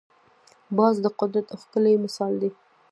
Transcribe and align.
باز 0.77 0.95
د 1.05 1.07
قدرت 1.19 1.47
ښکلی 1.61 1.95
مثال 2.05 2.33
دی 2.41 2.49